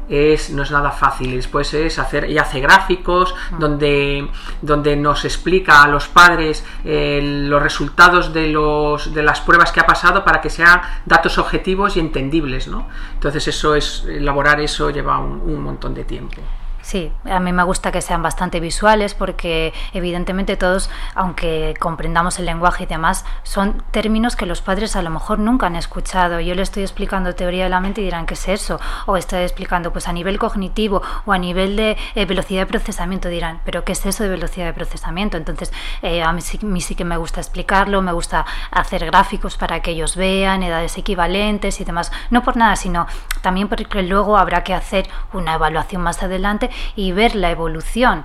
[0.08, 1.32] Es, no es nada fácil.
[1.32, 3.58] Después es hacer, y hace gráficos mm.
[3.58, 4.28] donde,
[4.62, 9.80] donde nos explica a los padres eh, los resultados de, los, de las pruebas que
[9.80, 12.68] ha pasado para que sean datos objetivos y entendibles.
[12.68, 12.88] ¿no?
[13.14, 16.40] Entonces eso es, elaborar eso lleva un montón de tiempo.
[16.88, 22.46] Sí, a mí me gusta que sean bastante visuales porque evidentemente todos, aunque comprendamos el
[22.46, 26.40] lenguaje y demás, son términos que los padres a lo mejor nunca han escuchado.
[26.40, 28.80] Yo le estoy explicando teoría de la mente y dirán, ¿qué es eso?
[29.04, 33.28] O estoy explicando pues a nivel cognitivo o a nivel de eh, velocidad de procesamiento,
[33.28, 35.36] dirán, ¿pero qué es eso de velocidad de procesamiento?
[35.36, 35.70] Entonces,
[36.00, 39.90] eh, a, mí sí, sí que me gusta explicarlo, me gusta hacer gráficos para que
[39.90, 42.10] ellos vean edades equivalentes y demás.
[42.30, 43.06] No por nada, sino
[43.42, 48.24] también porque luego habrá que hacer una evaluación más adelante y ver la evolución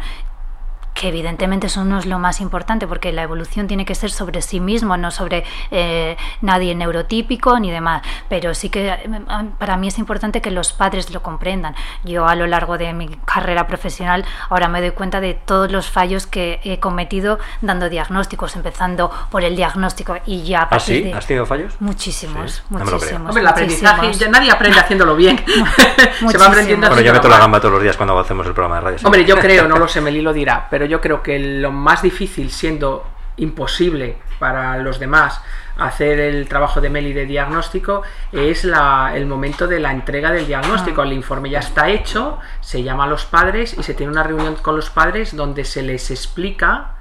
[0.94, 4.42] que evidentemente eso no es lo más importante porque la evolución tiene que ser sobre
[4.42, 8.02] sí mismo, no sobre eh, nadie neurotípico ni demás.
[8.30, 9.10] Pero sí que eh,
[9.58, 11.76] para mí es importante que los padres lo comprendan.
[12.04, 15.90] Yo a lo largo de mi carrera profesional ahora me doy cuenta de todos los
[15.90, 20.68] fallos que he cometido dando diagnósticos, empezando por el diagnóstico y ya.
[20.70, 21.12] ¿Ah, sí?
[21.14, 21.74] ¿Has tenido fallos?
[21.80, 23.30] Muchísimos, muchísimos.
[23.30, 25.44] Hombre, el aprendizaje, nadie aprende haciéndolo bien.
[26.30, 28.76] Se va aprendiendo Bueno, yo meto la gamba todos los días cuando hacemos el programa
[28.76, 28.98] de radio.
[29.04, 32.02] Hombre, yo creo, no lo sé, Meli lo dirá, pero yo creo que lo más
[32.02, 33.06] difícil, siendo
[33.38, 35.42] imposible para los demás
[35.78, 41.02] hacer el trabajo de Meli de diagnóstico es el momento de la entrega del diagnóstico.
[41.02, 41.06] Ah.
[41.06, 44.56] El informe ya está hecho, se llama a los padres y se tiene una reunión
[44.56, 46.96] con los padres donde se les explica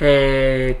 [0.00, 0.80] eh,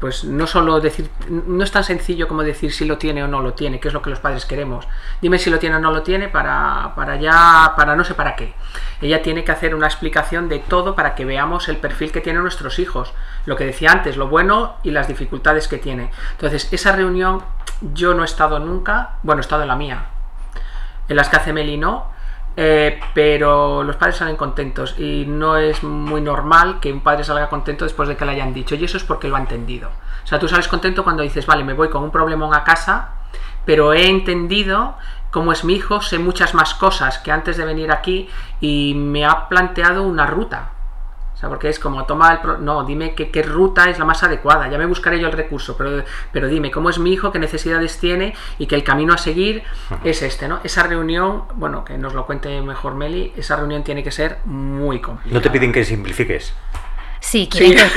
[0.00, 3.40] pues no solo decir, no es tan sencillo como decir si lo tiene o no
[3.40, 4.88] lo tiene, que es lo que los padres queremos.
[5.20, 8.36] Dime si lo tiene o no lo tiene para, para ya, para no sé para
[8.36, 8.54] qué.
[9.00, 12.42] Ella tiene que hacer una explicación de todo para que veamos el perfil que tienen
[12.42, 13.12] nuestros hijos.
[13.46, 16.10] Lo que decía antes, lo bueno y las dificultades que tiene.
[16.32, 17.42] Entonces, esa reunión
[17.92, 20.06] yo no he estado nunca, bueno, he estado en la mía.
[21.08, 22.13] En las que hace Meli no,
[22.56, 27.48] eh, pero los padres salen contentos y no es muy normal que un padre salga
[27.48, 29.90] contento después de que le hayan dicho y eso es porque lo ha entendido.
[30.22, 33.12] O sea, tú sales contento cuando dices, vale, me voy con un problemón a casa,
[33.64, 34.96] pero he entendido
[35.30, 38.28] cómo es mi hijo, sé muchas más cosas que antes de venir aquí
[38.60, 40.73] y me ha planteado una ruta
[41.48, 42.64] porque es como toma el...
[42.64, 46.04] no, dime qué, ruta es la más adecuada, ya me buscaré yo el recurso, pero,
[46.32, 49.62] pero dime cómo es mi hijo, qué necesidades tiene y que el camino a seguir
[50.02, 50.60] es este, ¿no?
[50.64, 55.00] Esa reunión, bueno, que nos lo cuente mejor Meli, esa reunión tiene que ser muy
[55.00, 55.34] complicada.
[55.34, 56.54] No te piden que simplifiques.
[57.24, 57.88] Sí, quieren,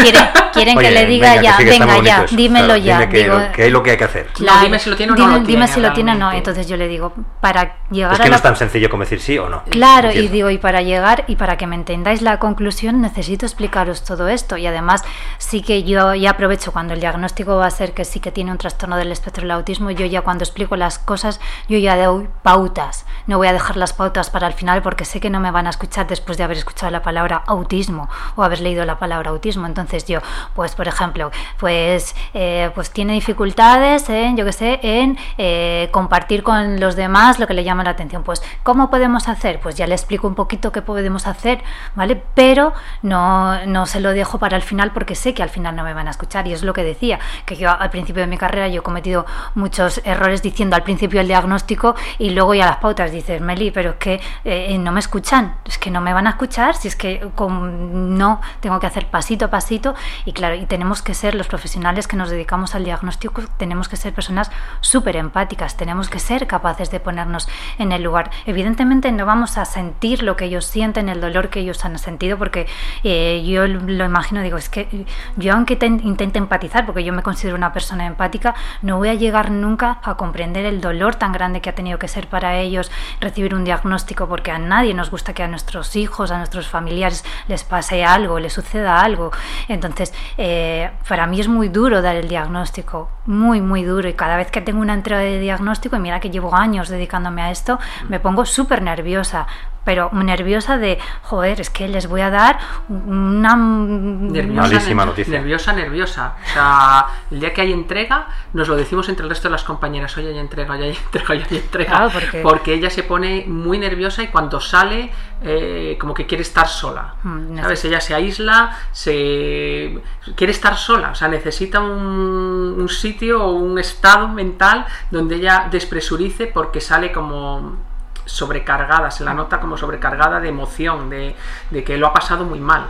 [0.53, 2.99] quieren, que le diga ya, venga ya, dímelo ya.
[2.99, 4.29] Dime digo, que, es lo que hay que hacer.
[4.63, 5.39] dime si lo tiene o no.
[5.41, 6.31] Dime, si lo tiene o no.
[6.31, 9.37] Entonces yo le digo, para llegar es que no es tan sencillo como decir sí
[9.37, 9.63] o no.
[9.69, 14.05] Claro, y digo, y para llegar y para que me entendáis la conclusión, necesito explicaros
[14.05, 14.55] todo esto.
[14.55, 15.03] Y además,
[15.39, 18.51] sí que yo ya aprovecho cuando el diagnóstico va a ser que sí que tiene
[18.51, 22.29] un trastorno del espectro del autismo, yo ya cuando explico las cosas, yo ya doy
[22.43, 23.05] pautas.
[23.27, 25.67] No voy a dejar las pautas para el final porque sé que no me van
[25.67, 29.65] a escuchar después de haber escuchado la palabra autismo o haber leído la palabra autismo.
[29.65, 30.19] Entonces yo,
[30.53, 36.43] pues por ejemplo, pues, eh, pues tiene dificultades en, yo que sé, en eh, compartir
[36.43, 38.23] con los demás lo que le llama la atención.
[38.23, 39.59] Pues, ¿cómo podemos hacer?
[39.59, 41.63] Pues ya le explico un poquito qué podemos hacer,
[41.95, 42.21] ¿vale?
[42.35, 45.83] Pero no, no se lo dejo para el final porque sé que al final no
[45.83, 46.47] me van a escuchar.
[46.47, 49.25] Y es lo que decía, que yo al principio de mi carrera yo he cometido
[49.55, 53.91] muchos errores diciendo al principio el diagnóstico y luego ya las pautas dices, Meli, pero
[53.91, 56.95] es que eh, no me escuchan, es que no me van a escuchar, si es
[56.95, 61.47] que no tengo que hacer pasito a pasito y claro, y tenemos que ser los
[61.47, 66.47] profesionales que nos dedicamos al diagnóstico, tenemos que ser personas súper empáticas, tenemos que ser
[66.47, 68.31] capaces de ponernos en el lugar.
[68.45, 72.37] Evidentemente no vamos a sentir lo que ellos sienten, el dolor que ellos han sentido,
[72.37, 72.67] porque
[73.03, 77.55] eh, yo lo imagino, digo, es que yo aunque intente empatizar, porque yo me considero
[77.55, 81.69] una persona empática, no voy a llegar nunca a comprender el dolor tan grande que
[81.69, 85.43] ha tenido que ser para ellos recibir un diagnóstico, porque a nadie nos gusta que
[85.43, 89.31] a nuestros hijos, a nuestros familiares les pase algo, les suceda algo.
[89.67, 94.07] Entonces, eh, para mí es muy duro dar el diagnóstico, muy, muy duro.
[94.07, 97.41] Y cada vez que tengo una entrega de diagnóstico, y mira que llevo años dedicándome
[97.41, 99.47] a esto, me pongo súper nerviosa
[99.87, 105.39] pero nerviosa de, joder, es que les voy a dar una nerviosa, malísima noticia.
[105.39, 106.35] Nerviosa, nerviosa.
[106.43, 109.63] O sea, el día que hay entrega, nos lo decimos entre el resto de las
[109.63, 112.09] compañeras, hoy hay entrega, hoy hay entrega, hoy hay entrega.
[112.11, 112.41] porque...
[112.41, 112.73] porque...
[112.73, 115.09] ella se pone muy nerviosa y cuando sale,
[115.41, 117.15] eh, como que quiere estar sola.
[117.23, 117.85] Mm, ¿Sabes?
[117.85, 120.01] Ella se aísla, se
[120.35, 125.69] quiere estar sola, o sea, necesita un, un sitio o un estado mental donde ella
[125.71, 127.87] despresurice porque sale como
[128.27, 131.35] sobrecargada, se la nota como sobrecargada de emoción, de,
[131.71, 132.87] de que lo ha pasado muy mal.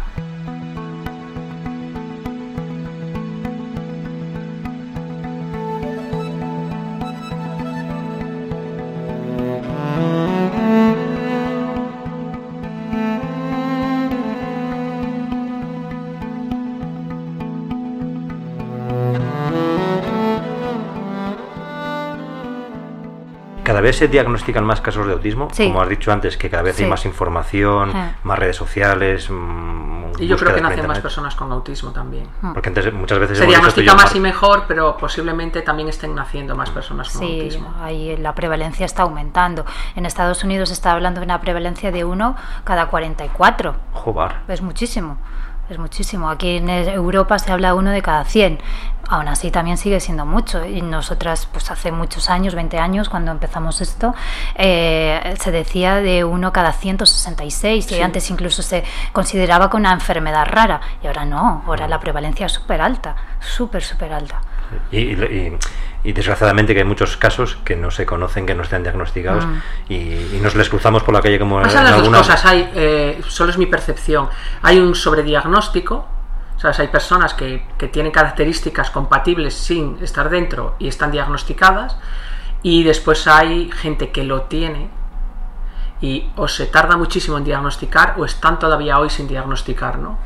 [23.87, 26.85] Vez se diagnostican más casos de autismo, como has dicho antes, que cada vez hay
[26.85, 27.91] más información,
[28.23, 29.29] más redes sociales.
[29.29, 32.27] Mm, y yo creo que nacen más personas con autismo también.
[32.41, 32.53] Mm.
[32.53, 36.69] Porque antes muchas veces se diagnostica más y mejor, pero posiblemente también estén naciendo más
[36.69, 37.69] personas con autismo.
[37.69, 39.65] Sí, ahí la prevalencia está aumentando.
[39.95, 43.75] En Estados Unidos se está hablando de una prevalencia de uno cada 44.
[43.93, 44.43] Jobar.
[44.47, 45.17] Es muchísimo.
[45.69, 46.29] Es muchísimo.
[46.29, 48.59] Aquí en Europa se habla uno de cada 100.
[49.09, 50.65] Aún así también sigue siendo mucho.
[50.65, 54.15] Y nosotras, pues hace muchos años, 20 años, cuando empezamos esto,
[54.55, 57.91] eh, se decía de uno cada 166.
[57.91, 60.79] Y antes incluso se consideraba como una enfermedad rara.
[61.03, 61.63] Y ahora no.
[61.67, 63.15] Ahora la prevalencia es súper alta.
[63.41, 64.41] Súper, súper alta.
[64.91, 69.59] Y, desgraciadamente que hay muchos casos que no se conocen, que no están diagnosticados mm.
[69.89, 73.51] y, nos les cruzamos por la calle como Pasan las dos cosas, hay, eh, solo
[73.51, 74.29] es mi percepción.
[74.61, 76.07] Hay un sobrediagnóstico,
[76.57, 76.79] ¿sabes?
[76.79, 81.97] hay personas que, que tienen características compatibles sin estar dentro y están diagnosticadas
[82.63, 84.89] y después hay gente que lo tiene
[86.01, 90.19] y o se tarda muchísimo en diagnosticar o están todavía hoy sin diagnosticar, ¿no?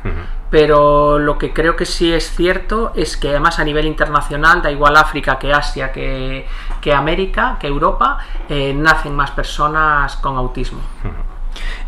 [0.52, 4.70] Pero lo que creo que sí es cierto es que además a nivel internacional, da
[4.70, 6.46] igual África que Asia, que,
[6.94, 8.18] América, que Europa,
[8.50, 10.80] eh, nacen más personas con autismo.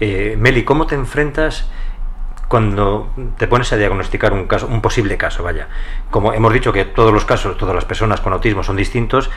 [0.00, 1.68] Eh, Meli, ¿cómo te enfrentas
[2.48, 5.68] cuando te pones a diagnosticar un caso, un posible caso, vaya?
[6.10, 9.30] Como hemos dicho que todos los casos, todas las personas con autismo son distintos,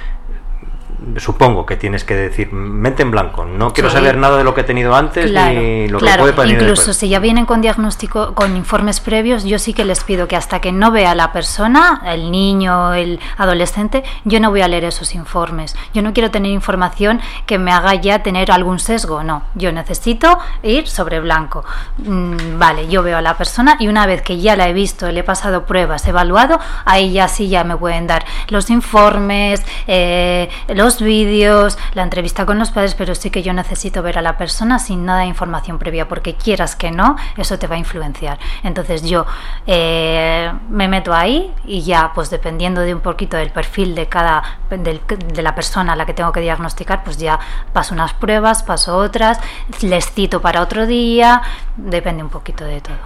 [1.17, 4.62] supongo que tienes que decir mente en blanco no quiero saber nada de lo que
[4.62, 8.55] he tenido antes ni lo que puede pasar incluso si ya vienen con diagnóstico con
[8.55, 12.31] informes previos yo sí que les pido que hasta que no vea la persona el
[12.31, 15.75] niño el adolescente yo no voy a leer esos informes.
[15.93, 19.43] Yo no quiero tener información que me haga ya tener algún sesgo no.
[19.55, 21.63] Yo necesito ir sobre blanco.
[21.97, 25.12] Mm, vale yo veo a la persona y una vez que ya la he visto
[25.12, 29.63] le he pasado pruebas he evaluado ahí ya sí ya me pueden dar los informes
[29.88, 34.21] eh, los vídeos, la entrevista con los padres, pero sí que yo necesito ver a
[34.21, 37.78] la persona sin nada de información previa, porque quieras que no, eso te va a
[37.78, 38.39] influenciar.
[38.63, 39.26] Entonces yo
[39.65, 44.43] eh, me meto ahí y ya, pues dependiendo de un poquito del perfil de cada,
[44.69, 47.39] de la persona a la que tengo que diagnosticar, pues ya
[47.73, 49.39] paso unas pruebas, paso otras,
[49.82, 51.41] les cito para otro día,
[51.76, 52.97] depende un poquito de todo.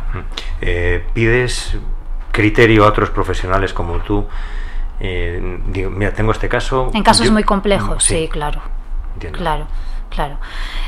[0.61, 1.77] Eh, ¿Pides
[2.31, 4.27] criterio a otros profesionales como tú?
[5.03, 6.91] Eh, digo, mira, tengo este caso.
[6.93, 8.61] En casos muy complejos, sí, claro.
[9.31, 9.67] Claro.
[10.11, 10.37] Claro.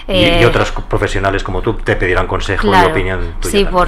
[0.06, 3.52] y, eh, otros profesionales como tú te pedirán consejo y opinión tuya.
[3.52, 3.88] Sí, por,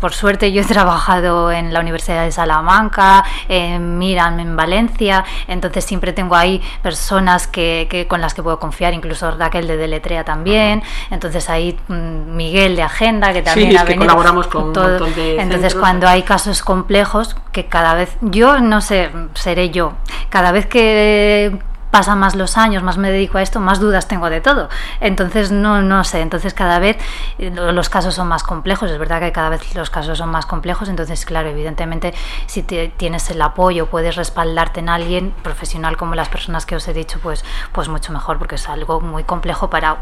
[0.00, 5.84] por, suerte yo he trabajado en la Universidad de Salamanca, en Miran en Valencia, entonces
[5.84, 10.22] siempre tengo ahí personas que, que, con las que puedo confiar, incluso Raquel de Deletrea
[10.22, 14.02] también, entonces ahí mm, Miguel de Agenda, que también ha venido.
[14.02, 15.08] colaboramos con todo.
[15.16, 19.94] Entonces cuando hay casos complejos, que cada vez, yo no sé, seré yo,
[20.30, 21.58] cada vez que
[21.90, 24.68] pasan más los años, más me dedico a esto, más dudas tengo de todo.
[25.00, 26.96] Entonces, no, no sé, entonces cada vez
[27.38, 30.46] eh, los casos son más complejos, es verdad que cada vez los casos son más
[30.46, 32.14] complejos, entonces, claro, evidentemente,
[32.46, 36.92] si tienes el apoyo, puedes respaldarte en alguien profesional como las personas que os he
[36.92, 39.98] dicho, pues, pues mucho mejor, porque es algo muy complejo para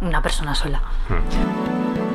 [0.00, 0.80] una persona sola.
[1.08, 2.07] Hmm.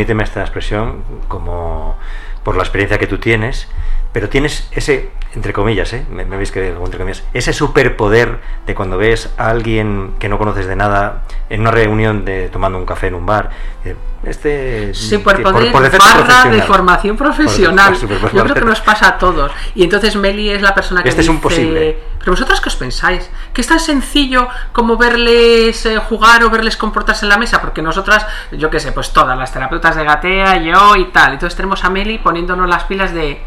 [0.00, 1.94] Permíteme esta expresión, como
[2.42, 3.68] por la experiencia que tú tienes,
[4.14, 6.06] pero tienes ese, entre comillas, ¿eh?
[6.10, 10.66] me, veis que entre comillas, ese superpoder de cuando ves a alguien que no conoces
[10.66, 13.50] de nada en una reunión de tomando un café en un bar,
[13.84, 17.94] eh, este superpoder por, de formación profesional.
[17.94, 19.52] Yo creo que nos pasa a todos.
[19.74, 21.98] Y entonces Meli es la persona que este dice, es un posible.
[22.20, 23.30] Pero vosotras qué os pensáis?
[23.52, 27.82] Que es tan sencillo como verles eh, jugar o verles comportarse en la mesa, porque
[27.82, 31.32] nosotras, yo qué sé, pues todas las terapeutas de Gatea, yo y tal.
[31.32, 33.42] Entonces tenemos a Meli poniéndonos las pilas de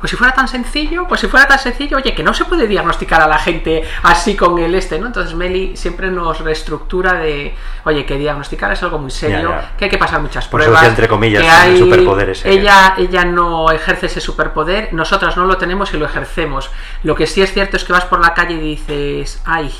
[0.00, 2.66] pues si fuera tan sencillo, pues si fuera tan sencillo, oye, que no se puede
[2.66, 5.06] diagnosticar a la gente así con el este, ¿no?
[5.06, 9.90] Entonces Meli siempre nos reestructura de, oye, que diagnosticar es algo muy serio, que hay
[9.90, 10.84] que pasar muchas pruebas.
[10.84, 12.44] entre comillas, que hay, superpoderes.
[12.44, 16.70] Ella, ella no ejerce ese superpoder, nosotras no lo tenemos y lo ejercemos.
[17.02, 19.72] Lo que sí es cierto es que vas por la calle y dices, ay,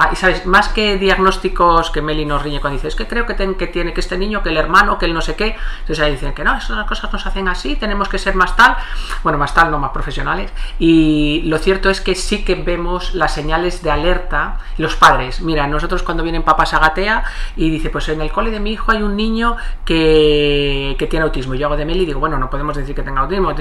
[0.00, 3.26] Ah, y sabes, más que diagnósticos que Meli nos riñe cuando dice, es que creo
[3.26, 5.56] que, tiene que este niño, que el hermano, que el no sé qué.
[5.80, 8.76] Entonces ahí dicen que no, esas cosas nos hacen así, tenemos que ser más tal,
[9.24, 10.52] bueno, más tal, no más profesionales.
[10.78, 15.40] Y lo cierto es que sí que vemos las señales de alerta, los padres.
[15.40, 17.24] Mira, nosotros cuando vienen papás a Gatea
[17.56, 21.24] y dice, pues en el cole de mi hijo hay un niño que, que tiene
[21.24, 21.56] autismo.
[21.56, 23.52] Yo hago de Meli y digo, bueno, no podemos decir que tenga autismo.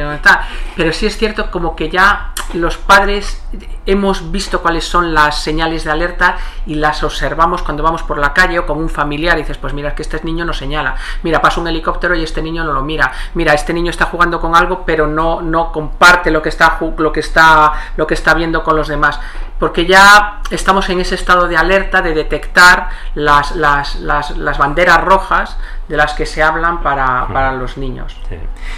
[0.75, 3.41] Pero sí es cierto como que ya los padres
[3.87, 8.33] hemos visto cuáles son las señales de alerta y las observamos cuando vamos por la
[8.33, 11.41] calle o con un familiar dices, pues mira, es que este niño no señala, mira,
[11.41, 14.55] pasa un helicóptero y este niño no lo mira, mira, este niño está jugando con
[14.55, 18.63] algo pero no, no comparte lo que, está, lo, que está, lo que está viendo
[18.63, 19.19] con los demás,
[19.57, 25.57] porque ya estamos en ese estado de alerta de detectar las, las, las banderas rojas
[25.87, 28.17] de las que se hablan para, para los niños.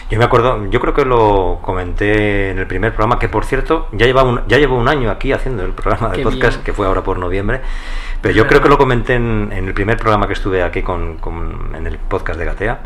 [0.09, 3.87] Yo me acuerdo, yo creo que lo comenté en el primer programa, que por cierto,
[3.91, 6.85] ya lleva un, ya llevo un año aquí haciendo el programa de podcast, que fue
[6.85, 7.61] ahora por noviembre,
[8.21, 11.75] pero yo creo que lo comenté en, el primer programa que estuve aquí con, con,
[11.75, 12.79] en el podcast de Gatea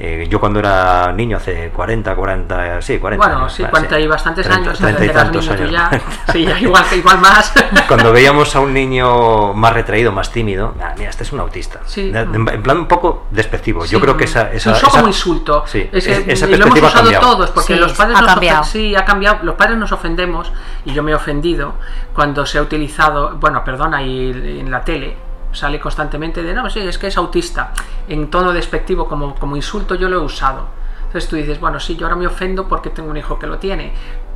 [0.00, 4.48] eh, yo cuando era niño, hace 40, 40, sí, 40 Bueno, sí, 40 y bastantes
[4.48, 4.78] años.
[4.78, 5.70] 30 y tantos años.
[5.72, 5.90] Ya,
[6.32, 7.52] sí, igual, igual más.
[7.88, 11.80] Cuando veíamos a un niño más retraído, más tímido, ah, mira, este es un autista.
[11.84, 12.12] Sí.
[12.14, 13.84] En, plan un poco despectivo.
[13.86, 14.52] yo creo que esa...
[14.52, 15.64] esa usó como insulto.
[15.66, 18.64] Sí, es que, esa y lo hemos usado todos, porque los padres ha nos cambiado.
[18.64, 19.38] sí, ha cambiado.
[19.42, 20.52] Los padres nos ofendemos,
[20.84, 21.74] y yo me he ofendido,
[22.14, 24.30] cuando se ha utilizado, bueno, perdona, y
[24.60, 25.16] en la tele,
[25.52, 27.72] sale constantemente de, no, sí, es que es autista,
[28.08, 30.66] en tono despectivo como, como insulto yo lo he usado.
[31.06, 33.58] Entonces tú dices, bueno, sí, yo ahora me ofendo porque tengo un hijo que lo
[33.58, 33.92] tiene,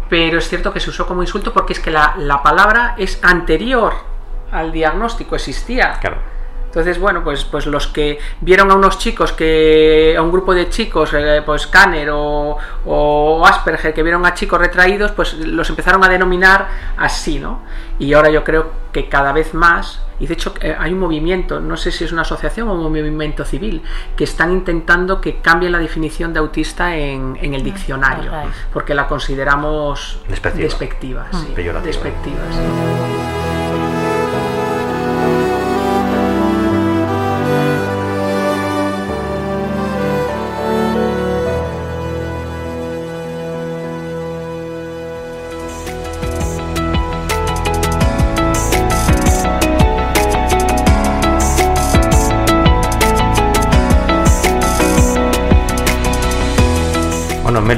[0.09, 3.19] pero es cierto que se usó como insulto porque es que la, la palabra es
[3.23, 3.95] anterior
[4.51, 5.99] al diagnóstico, existía.
[6.01, 6.17] Claro.
[6.73, 10.71] Entonces, bueno, pues, pues los que vieron a unos chicos, que a un grupo de
[10.71, 12.57] chicos, eh, pues Kanner o,
[12.87, 17.61] o, Asperger, que vieron a chicos retraídos, pues los empezaron a denominar así, ¿no?
[17.99, 21.61] Y ahora yo creo que cada vez más, y de hecho eh, hay un movimiento,
[21.61, 23.83] no sé si es una asociación o un movimiento civil,
[24.17, 28.33] que están intentando que cambie la definición de autista en, en el mm, diccionario,
[28.73, 31.55] porque la consideramos despectiva, despectiva, sí,
[31.85, 33.22] despectiva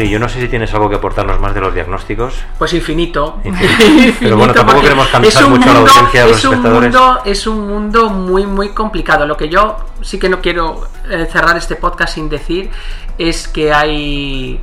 [0.05, 2.35] Meli, yo no sé si tienes algo que aportarnos más de los diagnósticos.
[2.59, 3.41] Pues infinito.
[4.21, 6.95] Pero bueno, tampoco queremos cansar mucho a la audiencia de los es espectadores.
[6.95, 9.27] Un mundo, es un mundo muy, muy complicado.
[9.27, 12.71] Lo que yo sí que no quiero eh, cerrar este podcast sin decir
[13.19, 14.61] es que hay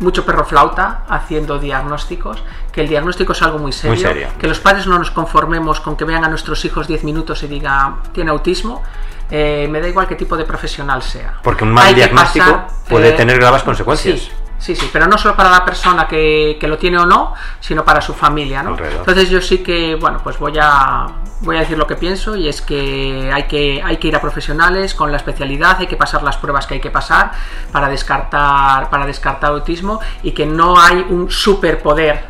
[0.00, 2.42] mucho perro flauta haciendo diagnósticos,
[2.72, 4.28] que el diagnóstico es algo muy serio, muy serio.
[4.36, 7.46] que los padres no nos conformemos con que vean a nuestros hijos 10 minutos y
[7.46, 8.82] digan, tiene autismo,
[9.30, 11.38] eh, me da igual qué tipo de profesional sea.
[11.44, 14.20] Porque un mal diagnóstico puede eh, tener graves consecuencias.
[14.22, 14.30] Sí,
[14.62, 18.14] sí, pero no solo para la persona que, lo tiene o no, sino para su
[18.14, 18.76] familia, ¿no?
[18.78, 21.06] Entonces yo sí que, bueno, pues voy a,
[21.40, 24.20] voy a decir lo que pienso y es que hay, que hay que ir a
[24.20, 27.32] profesionales con la especialidad, hay que pasar las pruebas que hay que pasar
[27.72, 32.24] para descartar, para descartar autismo y que no hay un superpoder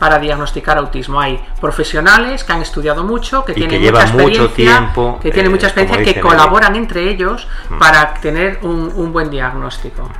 [0.00, 1.20] para diagnosticar autismo.
[1.20, 5.68] Hay profesionales que han estudiado mucho, que tienen mucha experiencia, mucho tiempo, que tienen mucha
[5.68, 7.78] eh, experiencia, que colaboran entre ellos mm.
[7.78, 10.10] para tener un, un buen diagnóstico.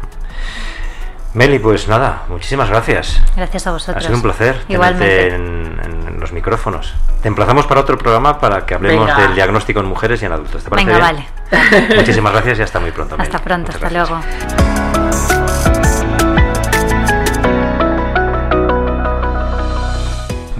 [1.34, 3.20] Meli, pues nada, muchísimas gracias.
[3.36, 3.96] Gracias a vosotros.
[4.04, 5.34] Ha sido un placer Igualmente.
[5.34, 6.94] En, los micrófonos.
[7.20, 10.64] Te emplazamos para otro programa para que hablemos del diagnóstico en mujeres y en adultos.
[10.64, 11.26] ¿Te parece Venga, bien?
[11.50, 11.96] vale.
[11.96, 13.16] Muchísimas gracias y hasta muy pronto.
[13.18, 14.20] Hasta pronto, hasta luego.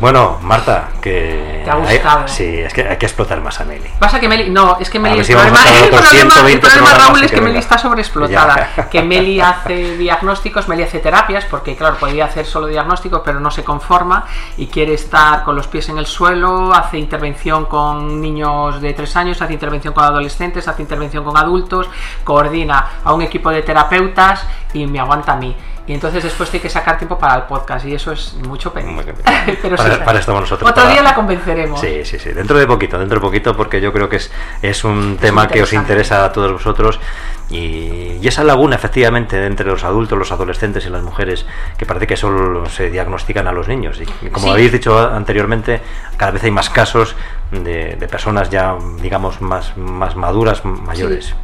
[0.05, 2.29] Bueno, Marta, que ¿Te ha gustado?
[2.29, 3.89] sí, es que hay que explotar más a Meli.
[3.99, 6.35] Pasa que Meli, no, es que Meli, si el problema, a estar el otros problema-
[6.35, 8.69] 120 el problema, programas Raúl es que que Meli está sobreexplotada.
[8.77, 8.89] Ya.
[8.91, 13.51] Que Meli hace diagnósticos, Meli hace terapias, porque claro, podía hacer solo diagnósticos, pero no
[13.51, 14.27] se conforma
[14.59, 19.17] y quiere estar con los pies en el suelo, hace intervención con niños de 3
[19.17, 21.89] años, hace intervención con adolescentes, hace intervención con adultos,
[22.25, 25.57] coordina a un equipo de terapeutas y me aguanta a mí.
[25.87, 28.97] Y entonces después tiene que sacar tiempo para el podcast y eso es mucho bien.
[29.63, 31.79] Pero Para- sí, para estamos nosotros, Otro para- día la convenceremos.
[31.81, 32.31] Sí, sí, sí.
[32.33, 34.31] Dentro de poquito, dentro de poquito, porque yo creo que es,
[34.63, 36.99] es un tema que os interesa a todos vosotros.
[37.51, 41.45] Y, y esa laguna, efectivamente, entre los adultos, los adolescentes y las mujeres,
[41.77, 44.01] que parece que solo se diagnostican a los niños.
[44.01, 44.53] Y, como Sí.
[44.53, 45.83] habéis dicho anteriormente,
[46.17, 47.15] cada vez hay más casos
[47.51, 51.27] de, de personas ya, digamos, más, más maduras, mayores.
[51.27, 51.35] Sí,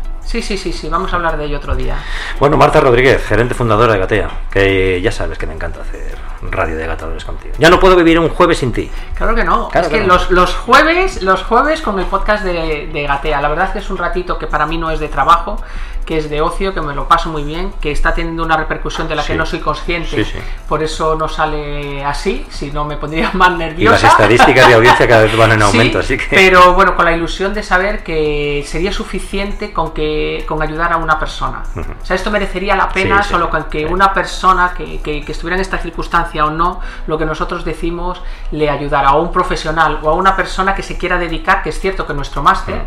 [0.43, 1.97] sí, sí, sí, vamos a hablar de ello otro día.
[2.39, 6.77] Bueno, Marta Rodríguez, gerente fundadora de Gatea, que ya sabes que me encanta hacer radio
[6.77, 7.55] de gatadores contigo.
[7.59, 8.91] Ya no puedo vivir un jueves sin ti.
[9.15, 9.69] Claro que no.
[9.69, 10.15] Claro es que que, no.
[10.15, 13.41] Los, los jueves, los jueves con el podcast de, de Gatea.
[13.41, 15.63] La verdad es que es un ratito que para mí no es de trabajo,
[16.05, 19.07] que es de ocio, que me lo paso muy bien, que está teniendo una repercusión
[19.09, 19.29] de la Sí.
[19.33, 20.09] que no soy consciente.
[20.09, 20.39] Sí, sí.
[20.69, 24.03] Por eso no sale así, si no me pondría más Y nerviosa.
[24.03, 26.27] las estadísticas de audiencia cada vez van en aumento, así que...
[26.31, 30.97] Pero bueno, con la ilusión de saber que sería suficiente con que con ayudar a
[30.97, 31.63] una persona.
[31.77, 31.93] Ujú.
[32.03, 35.57] O sea, esto merecería la pena solo con que una persona que, que- que estuviera
[35.57, 38.21] en esta circunstancia o no, lo que nosotros decimos
[38.51, 41.79] le ayudara, a un profesional, o a una persona que se quiera dedicar, que es
[41.79, 42.83] cierto que nuestro máster.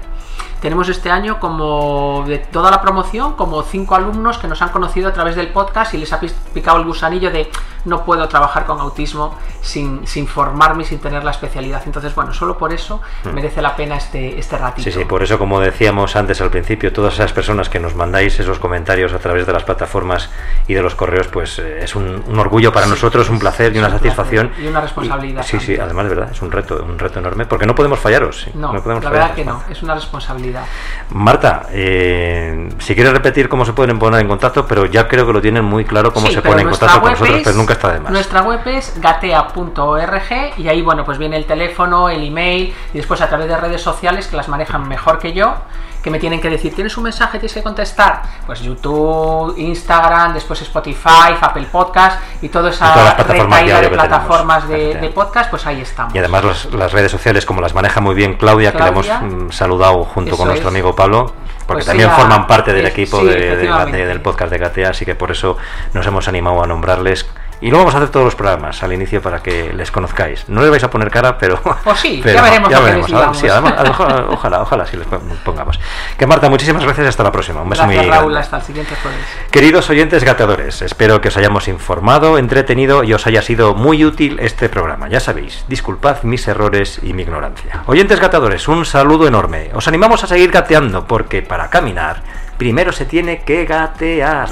[0.64, 5.10] Tenemos este año como de toda la promoción, como cinco alumnos que nos han conocido
[5.10, 6.22] a través del podcast y les ha
[6.54, 7.52] picado el gusanillo de
[7.86, 11.82] no puedo trabajar con autismo sin, sin formarme y sin tener la especialidad.
[11.86, 13.02] Entonces, bueno, solo por eso
[13.34, 14.90] merece la pena este, este ratito.
[14.90, 18.40] Sí, sí, por eso, como decíamos antes al principio, todas esas personas que nos mandáis
[18.40, 20.30] esos comentarios a través de las plataformas
[20.68, 23.80] y de los correos, pues eh, es un, un orgullo para nosotros, un placer y
[23.80, 24.48] una un satisfacción.
[24.48, 27.46] placer y una responsabilidad sí, sí, además de verdad, es un reto, un reto enorme,
[27.46, 28.42] porque no podemos fallaros.
[28.42, 30.64] sí, No, podemos la fallaros, verdad que no, es una responsabilidad.
[31.10, 35.34] Marta, eh, si quieres repetir cómo se pueden poner en contacto, pero ya creo que
[35.34, 37.92] lo tienen muy claro cómo Sí, se ponen en contacto con nosotros, pero nunca está
[37.94, 38.12] de más.
[38.12, 43.22] Nuestra web es gatea.org y ahí, bueno, pues viene el teléfono, el email y después
[43.22, 45.56] a través de redes sociales que las manejan mejor que yo,
[46.02, 47.40] que me tienen que decir, ¿tienes un mensaje?
[47.40, 48.22] ¿Tienes que contestar?
[48.46, 55.50] Pues YouTube, Instagram, después Spotify, Apple Podcast y toda esa retaíla de plataformas de, podcast,
[55.50, 56.14] pues ahí estamos.
[56.14, 59.20] Y además las, las redes sociales, como las maneja muy bien Claudia, que Claudia.
[59.22, 60.74] hemos mm, saludado junto con nuestro es.
[60.74, 61.28] amigo Pablo,
[61.68, 65.06] porque Pues también forman parte del es- equipo sí, de- del podcast de Gatea, así
[65.06, 65.56] que por eso
[65.94, 67.26] nos hemos animado a nombrarles.
[67.62, 70.48] Y luego vamos a hacer todos los programas al inicio para que les conozcáis.
[70.50, 71.62] No les vais a poner cara, pero.
[71.84, 72.42] Pues sí, pero ya
[72.80, 75.08] veremos que les sí, además, ojalá, ojalá, ojalá sí les
[75.44, 75.80] pongamos.
[76.18, 77.08] Que Marta, muchísimas gracias.
[77.08, 77.62] Hasta la próxima.
[77.62, 78.40] Un beso Gracias muy Raúl, grande.
[78.40, 79.20] hasta el siguiente jueves.
[79.52, 84.40] Queridos oyentes gateadores, espero que os hayamos informado, entretenido y os haya sido muy útil
[84.40, 85.08] este programa.
[85.08, 87.84] Ya sabéis, disculpad mis errores y mi ignorancia.
[87.86, 89.72] Oyentes gateadores, un saludo enorme.
[89.74, 92.22] Os animamos a seguir gateando porque para caminar
[92.58, 94.50] primero se tiene que gatear.